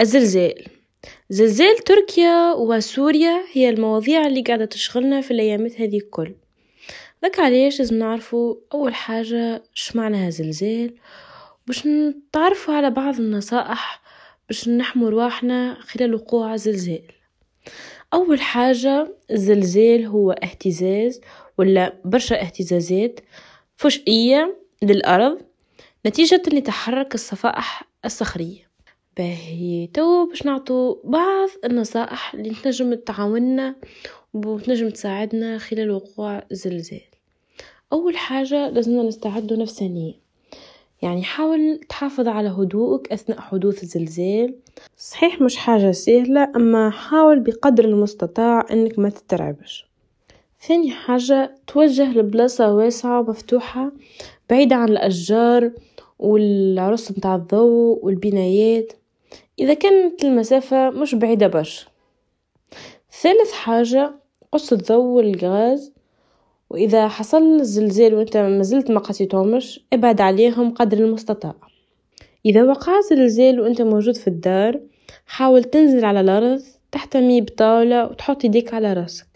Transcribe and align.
الزلزال. 0.00 0.64
زلزال 1.30 1.78
تركيا 1.78 2.52
وسوريا 2.52 3.44
هي 3.52 3.68
المواضيع 3.68 4.26
اللي 4.26 4.42
قاعدة 4.42 4.64
تشغلنا 4.64 5.20
في 5.20 5.30
الأيامات 5.30 5.80
هذي 5.80 5.96
الكل. 5.96 6.34
ذاك 7.22 7.40
علاش 7.40 7.78
لازم 7.78 7.98
نعرفوا 7.98 8.54
أول 8.74 8.94
حاجة 8.94 9.62
اش 9.76 9.96
معناها 9.96 10.30
زلزال 10.30 10.94
باش 11.66 11.86
نتعرفوا 11.86 12.74
على 12.74 12.90
بعض 12.90 13.20
النصائح 13.20 14.02
باش 14.48 14.68
نحموا 14.68 15.10
رواحنا 15.10 15.76
خلال 15.80 16.14
وقوع 16.14 16.56
زلزال 16.56 17.04
أول 18.14 18.40
حاجة 18.40 19.16
الزلزال 19.30 20.06
هو 20.06 20.32
اهتزاز 20.32 21.20
ولا 21.58 22.00
برشا 22.04 22.42
اهتزازات 22.42 23.20
فجئية 23.76 24.56
للأرض 24.82 25.38
نتيجة 26.06 26.42
لتحرك 26.52 27.14
الصفائح 27.14 27.84
الصخرية. 28.04 28.67
باهي. 29.18 29.86
تو 29.94 30.26
باش 30.26 30.46
نعطو 30.46 30.96
بعض 31.04 31.48
النصائح 31.64 32.34
اللي 32.34 32.54
تنجم 32.54 32.94
تعاوننا 32.94 33.74
وتنجم 34.34 34.88
تساعدنا 34.90 35.58
خلال 35.58 35.90
وقوع 35.90 36.42
زلزال. 36.50 37.00
أول 37.92 38.16
حاجة 38.16 38.68
لازمنا 38.68 39.02
نستعدو 39.02 39.56
نفسانيا. 39.56 40.14
يعني 41.02 41.22
حاول 41.22 41.80
تحافظ 41.88 42.28
على 42.28 42.48
هدوءك 42.48 43.12
أثناء 43.12 43.40
حدوث 43.40 43.82
الزلزال. 43.82 44.54
صحيح 44.96 45.40
مش 45.40 45.56
حاجة 45.56 45.90
سهلة 45.90 46.52
أما 46.56 46.90
حاول 46.90 47.40
بقدر 47.40 47.84
المستطاع 47.84 48.66
أنك 48.70 48.98
ما 48.98 49.08
تترعبش. 49.08 49.86
ثاني 50.68 50.90
حاجة 50.90 51.54
توجه 51.66 52.12
لبلاصة 52.12 52.74
واسعة 52.74 53.20
ومفتوحة 53.20 53.92
بعيدة 54.50 54.76
عن 54.76 54.88
الأشجار 54.88 55.72
والعرس 56.18 57.10
متاع 57.10 57.34
الضوء 57.34 58.04
والبنايات. 58.04 58.92
إذا 59.60 59.74
كانت 59.74 60.24
المسافة 60.24 60.90
مش 60.90 61.14
بعيدة 61.14 61.46
برشا. 61.46 61.86
ثالث 63.22 63.52
حاجة 63.52 64.14
قص 64.52 64.72
الضوء 64.72 64.98
والغاز. 64.98 65.92
وإذا 66.70 67.08
حصل 67.08 67.64
زلزال 67.64 68.14
وأنت 68.14 68.36
مازلت 68.36 68.90
ما 68.90 69.00
قصيتهمش 69.00 69.80
ابعد 69.92 70.20
عليهم 70.20 70.70
قدر 70.70 70.98
المستطاع. 70.98 71.54
إذا 72.46 72.64
وقع 72.64 73.00
زلزال 73.10 73.60
وأنت 73.60 73.82
موجود 73.82 74.16
في 74.16 74.28
الدار 74.28 74.80
حاول 75.26 75.64
تنزل 75.64 76.04
على 76.04 76.20
الأرض 76.20 76.62
تحتمي 76.92 77.40
بطاولة 77.40 78.06
وتحط 78.06 78.44
يديك 78.44 78.74
على 78.74 78.92
راسك. 78.92 79.26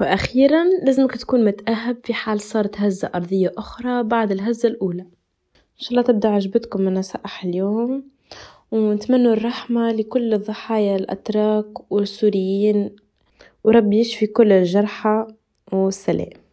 وأخيرا 0.00 0.64
لازمك 0.84 1.16
تكون 1.16 1.44
متأهب 1.44 1.96
في 2.04 2.14
حال 2.14 2.40
صارت 2.40 2.80
هزة 2.80 3.10
أرضية 3.14 3.52
أخرى 3.58 4.02
بعد 4.02 4.32
الهزة 4.32 4.68
الأولى. 4.68 5.02
إن 5.02 5.80
شاء 5.80 5.90
الله 5.90 6.02
تبدأ 6.02 6.28
عجبتكم 6.28 6.88
النصائح 6.88 7.44
اليوم. 7.44 8.15
ونتمنى 8.72 9.28
الرحمة 9.32 9.92
لكل 9.92 10.34
الضحايا 10.34 10.96
الأتراك 10.96 11.92
والسوريين. 11.92 12.96
وربي 13.64 13.98
يشفي 14.00 14.26
كل 14.26 14.52
الجرحى. 14.52 15.26
والسلام. 15.72 16.45